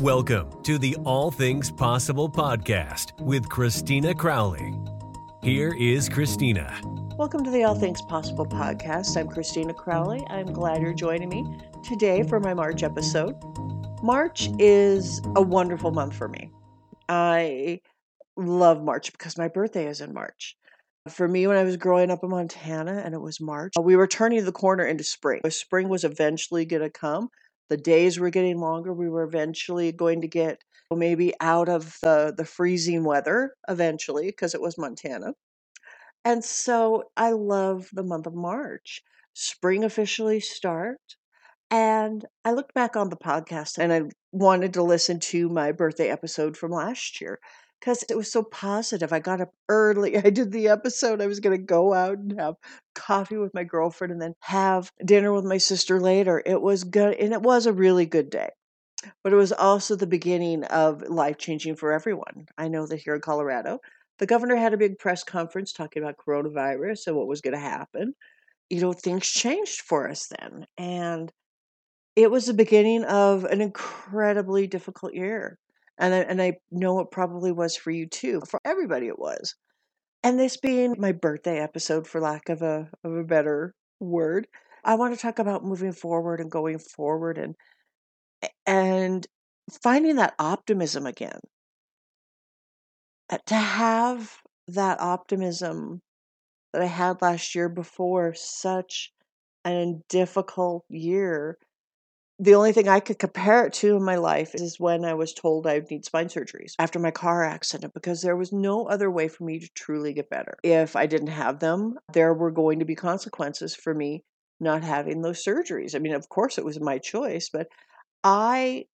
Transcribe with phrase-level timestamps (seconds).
[0.00, 4.74] Welcome to the All Things Possible podcast with Christina Crowley.
[5.40, 6.76] Here is Christina.
[7.16, 9.16] Welcome to the All Things Possible podcast.
[9.16, 10.26] I'm Christina Crowley.
[10.28, 11.46] I'm glad you're joining me
[11.84, 13.36] today for my March episode.
[14.02, 16.50] March is a wonderful month for me.
[17.08, 17.80] I
[18.36, 20.56] love March because my birthday is in March.
[21.08, 24.08] For me, when I was growing up in Montana and it was March, we were
[24.08, 25.40] turning the corner into spring.
[25.50, 27.28] Spring was eventually going to come.
[27.70, 28.92] The days were getting longer.
[28.92, 30.62] We were eventually going to get
[30.94, 35.32] maybe out of the, the freezing weather eventually because it was Montana.
[36.24, 39.02] And so I love the month of March.
[39.34, 41.00] Spring officially start.
[41.70, 46.08] And I looked back on the podcast and I wanted to listen to my birthday
[46.08, 47.40] episode from last year
[47.84, 49.12] because it was so positive.
[49.12, 50.16] I got up early.
[50.24, 51.20] I did the episode.
[51.20, 52.54] I was going to go out and have
[52.94, 56.42] coffee with my girlfriend and then have dinner with my sister later.
[56.46, 57.14] It was good.
[57.16, 58.48] And it was a really good day.
[59.22, 62.46] But it was also the beginning of life changing for everyone.
[62.56, 63.80] I know that here in Colorado,
[64.18, 67.60] the governor had a big press conference talking about coronavirus and what was going to
[67.60, 68.14] happen.
[68.70, 70.66] You know, things changed for us then.
[70.78, 71.30] And
[72.16, 75.58] it was the beginning of an incredibly difficult year
[75.98, 78.42] and I, and I know it probably was for you too.
[78.48, 79.54] For everybody, it was.
[80.22, 84.48] And this being my birthday episode, for lack of a of a better word,
[84.84, 87.54] I want to talk about moving forward and going forward and
[88.66, 89.26] and
[89.82, 91.40] finding that optimism again.
[93.30, 94.36] Uh, to have
[94.68, 96.00] that optimism
[96.72, 99.12] that I had last year before such
[99.66, 101.58] a difficult year
[102.38, 105.32] the only thing I could compare it to in my life is when I was
[105.32, 109.10] told I would need spine surgeries after my car accident because there was no other
[109.10, 110.56] way for me to truly get better.
[110.62, 114.24] If I didn't have them, there were going to be consequences for me
[114.60, 115.94] not having those surgeries.
[115.94, 117.68] I mean, of course it was my choice, but
[118.24, 118.86] I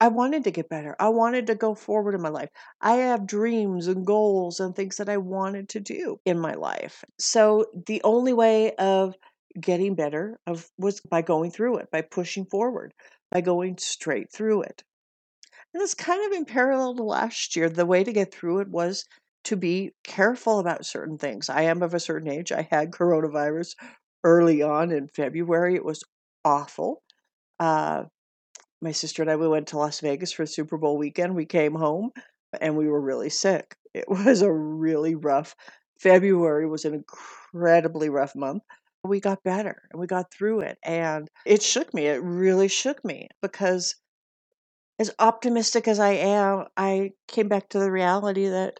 [0.00, 0.94] I wanted to get better.
[1.00, 2.50] I wanted to go forward in my life.
[2.80, 7.04] I have dreams and goals and things that I wanted to do in my life.
[7.18, 9.16] So the only way of
[9.60, 12.92] getting better of was by going through it, by pushing forward,
[13.30, 14.82] by going straight through it.
[15.74, 17.68] And it's kind of in parallel to last year.
[17.68, 19.04] The way to get through it was
[19.44, 21.48] to be careful about certain things.
[21.48, 22.52] I am of a certain age.
[22.52, 23.74] I had coronavirus
[24.24, 25.74] early on in February.
[25.74, 26.02] It was
[26.44, 27.02] awful.
[27.60, 28.04] Uh,
[28.80, 31.34] my sister and I we went to Las Vegas for Super Bowl weekend.
[31.34, 32.10] We came home
[32.60, 33.76] and we were really sick.
[33.94, 35.54] It was a really rough
[35.98, 38.62] February was an incredibly rough month
[39.08, 40.78] we got better and we got through it.
[40.84, 42.06] And it shook me.
[42.06, 43.96] It really shook me because,
[45.00, 48.78] as optimistic as I am, I came back to the reality that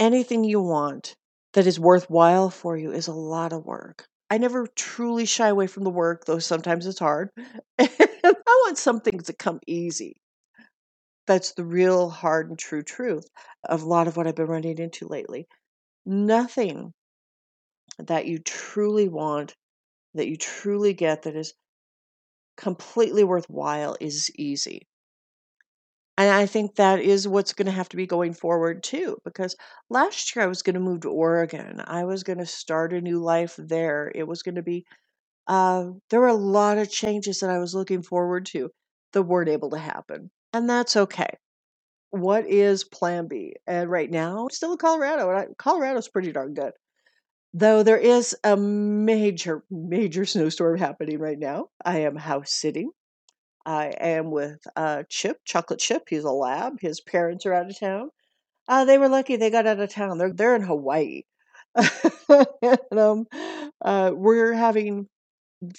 [0.00, 1.16] anything you want
[1.54, 4.06] that is worthwhile for you is a lot of work.
[4.30, 7.30] I never truly shy away from the work, though sometimes it's hard.
[7.80, 8.30] I
[8.66, 10.16] want some things to come easy.
[11.26, 13.28] That's the real hard and true truth
[13.64, 15.46] of a lot of what I've been running into lately.
[16.06, 16.94] Nothing
[17.98, 19.56] that you truly want,
[20.14, 21.54] that you truly get, that is
[22.56, 24.86] completely worthwhile is easy.
[26.16, 29.56] And I think that is what's going to have to be going forward too, because
[29.90, 31.82] last year I was going to move to Oregon.
[31.84, 34.12] I was going to start a new life there.
[34.14, 34.84] It was going to be,
[35.48, 38.70] uh, there were a lot of changes that I was looking forward to
[39.12, 40.30] that weren't able to happen.
[40.52, 41.36] And that's okay.
[42.10, 43.56] What is plan B?
[43.66, 46.72] And right now, I'm still in Colorado, and I, Colorado's pretty darn good.
[47.54, 52.90] Though there is a major, major snowstorm happening right now, I am house sitting.
[53.66, 56.04] I am with uh, Chip, Chocolate Chip.
[56.10, 56.80] He's a lab.
[56.80, 58.10] His parents are out of town.
[58.68, 60.18] Uh, they were lucky they got out of town.
[60.18, 61.22] They're they're in Hawaii.
[62.28, 63.26] and, um,
[63.82, 65.08] uh, we're having,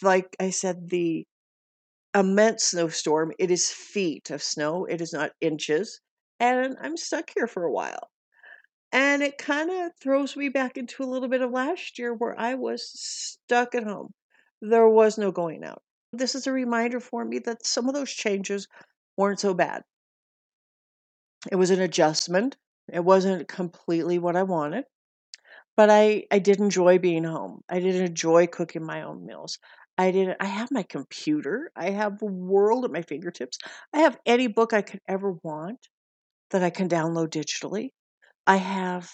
[0.04, 1.28] like I said, the
[2.16, 3.34] immense snowstorm.
[3.40, 4.86] It is feet of snow.
[4.86, 6.02] It is not inches,
[6.40, 8.10] and I'm stuck here for a while.
[8.96, 12.36] And it kind of throws me back into a little bit of last year where
[12.40, 14.16] I was stuck at home.
[14.60, 15.84] There was no going out.
[16.12, 18.68] This is a reminder for me that some of those changes
[19.18, 19.84] weren't so bad.
[21.52, 22.56] It was an adjustment.
[22.88, 24.86] It wasn't completely what I wanted,
[25.78, 27.64] but I, I did enjoy being home.
[27.70, 29.60] I did enjoy cooking my own meals.
[29.98, 31.72] I did I have my computer.
[31.76, 33.60] I have the world at my fingertips.
[33.94, 35.90] I have any book I could ever want
[36.52, 37.92] that I can download digitally.
[38.48, 39.12] I have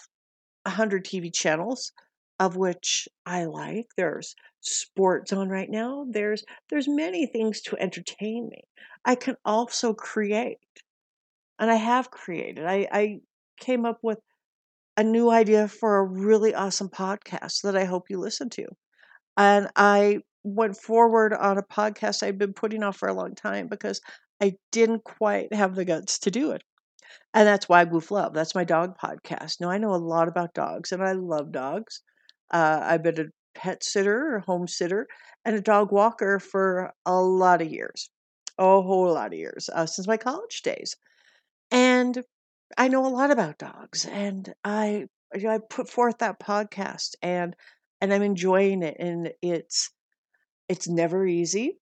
[0.65, 1.91] a hundred TV channels,
[2.39, 3.87] of which I like.
[3.97, 6.05] There's sports on right now.
[6.09, 8.63] There's there's many things to entertain me.
[9.05, 10.59] I can also create,
[11.59, 12.65] and I have created.
[12.65, 13.19] I, I
[13.59, 14.19] came up with
[14.97, 18.67] a new idea for a really awesome podcast that I hope you listen to,
[19.37, 23.67] and I went forward on a podcast I've been putting off for a long time
[23.67, 24.01] because
[24.41, 26.63] I didn't quite have the guts to do it.
[27.33, 28.33] And that's why Woof Love.
[28.33, 29.59] That's my dog podcast.
[29.61, 32.01] Now, I know a lot about dogs and I love dogs.
[32.51, 33.25] Uh, I've been a
[33.55, 35.07] pet sitter, a home sitter,
[35.45, 38.09] and a dog walker for a lot of years,
[38.57, 40.95] a whole lot of years, uh, since my college days.
[41.71, 42.23] And
[42.77, 47.55] I know a lot about dogs, and I I put forth that podcast, and
[48.01, 49.91] and I'm enjoying it, and it's
[50.67, 51.79] it's never easy,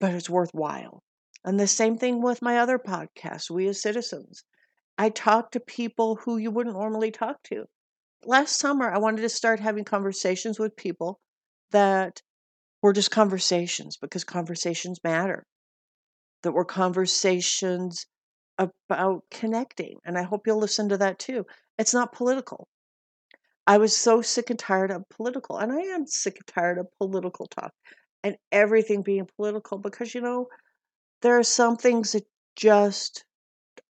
[0.00, 1.02] but it's worthwhile.
[1.44, 4.44] And the same thing with my other podcast, We as Citizens.
[4.98, 7.66] I talk to people who you wouldn't normally talk to.
[8.24, 11.20] Last summer, I wanted to start having conversations with people
[11.70, 12.20] that
[12.82, 15.44] were just conversations because conversations matter,
[16.42, 18.06] that were conversations
[18.58, 19.98] about connecting.
[20.04, 21.46] And I hope you'll listen to that too.
[21.78, 22.66] It's not political.
[23.68, 26.88] I was so sick and tired of political, and I am sick and tired of
[26.98, 27.72] political talk
[28.24, 30.48] and everything being political because, you know,
[31.22, 33.24] there are some things that just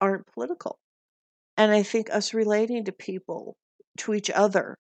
[0.02, 0.78] aren't political.
[1.58, 3.58] And I think us relating to people,
[3.98, 4.78] to each other,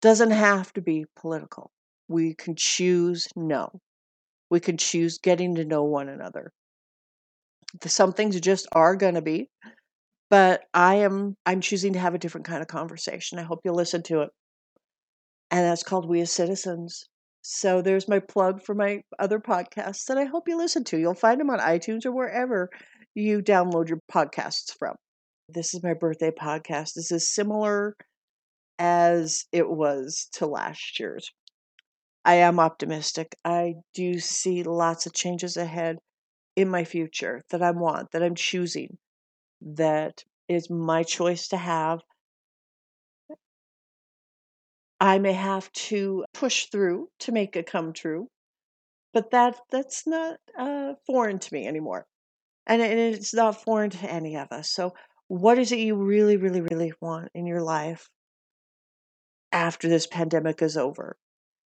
[0.00, 1.70] doesn't have to be political.
[2.08, 3.70] We can choose no.
[4.50, 6.50] We can choose getting to know one another.
[7.86, 9.48] Some things just are going to be,
[10.30, 13.38] but I am I'm choosing to have a different kind of conversation.
[13.38, 14.30] I hope you'll listen to it.
[15.50, 17.04] And that's called We as Citizens.
[17.42, 20.98] So there's my plug for my other podcasts that I hope you listen to.
[20.98, 22.70] You'll find them on iTunes or wherever
[23.14, 24.94] you download your podcasts from.
[25.48, 26.94] This is my birthday podcast.
[26.94, 27.96] This is similar
[28.78, 31.30] as it was to last year's.
[32.24, 33.36] I am optimistic.
[33.44, 35.98] I do see lots of changes ahead
[36.56, 38.96] in my future that I want, that I'm choosing,
[39.60, 42.00] that is my choice to have.
[45.00, 48.28] I may have to push through to make it come true,
[49.12, 52.06] but that that's not uh, foreign to me anymore,
[52.66, 54.70] and it's not foreign to any of us.
[54.72, 54.94] So,
[55.34, 58.08] what is it you really, really, really want in your life
[59.50, 61.16] after this pandemic is over?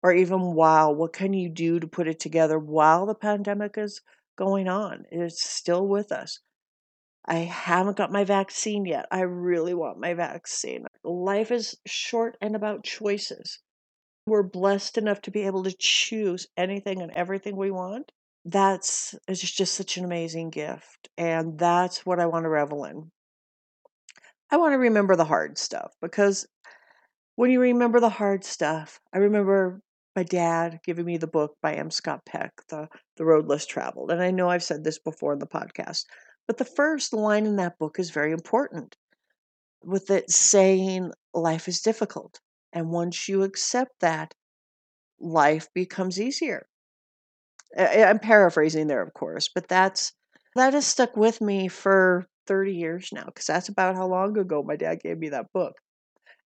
[0.03, 4.01] Or even while, what can you do to put it together while the pandemic is
[4.37, 5.05] going on?
[5.09, 6.39] It's still with us.
[7.25, 9.07] I haven't got my vaccine yet.
[9.09, 10.85] I really want my vaccine.
[11.03, 13.59] Life is short and about choices.
[14.27, 18.11] We're blessed enough to be able to choose anything and everything we want.
[18.45, 21.09] That's it's just such an amazing gift.
[21.17, 23.09] And that's what I want to revel in.
[24.49, 26.47] I want to remember the hard stuff because
[27.35, 29.81] when you remember the hard stuff, I remember
[30.15, 31.91] my dad giving me the book by M.
[31.91, 34.09] Scott Peck, the, the Road Less Traveled.
[34.09, 36.05] And I know I've said this before in the podcast,
[36.47, 38.95] but the first line in that book is very important
[39.83, 42.39] with it saying life is difficult.
[42.73, 44.33] And once you accept that,
[45.19, 46.67] life becomes easier.
[47.77, 50.13] I'm paraphrasing there, of course, but that's
[50.55, 54.63] that has stuck with me for 30 years now because that's about how long ago
[54.63, 55.73] my dad gave me that book.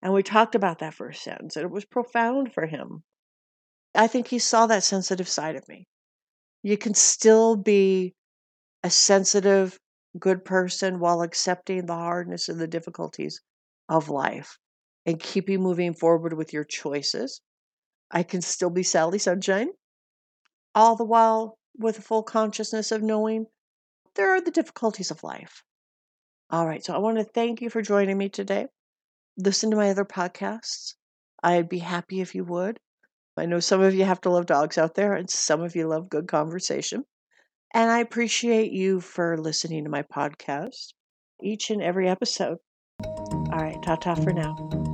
[0.02, 3.04] And we talked about that first sentence, and it was profound for him.
[3.94, 5.88] I think he saw that sensitive side of me.
[6.64, 8.16] You can still be
[8.84, 9.80] a sensitive,
[10.18, 13.42] good person while accepting the hardness and the difficulties
[13.90, 14.58] of life
[15.06, 17.42] and keeping moving forward with your choices.
[18.10, 19.70] I can still be Sally Sunshine,
[20.76, 23.46] all the while with a full consciousness of knowing
[24.16, 25.64] there are the difficulties of life.
[26.52, 28.66] All right, so I want to thank you for joining me today.
[29.38, 30.96] Listen to my other podcasts.
[31.42, 32.78] I'd be happy if you would.
[33.38, 35.88] I know some of you have to love dogs out there, and some of you
[35.88, 37.06] love good conversation.
[37.74, 40.94] And I appreciate you for listening to my podcast
[41.42, 42.58] each and every episode.
[43.02, 44.91] All right, ta ta for now.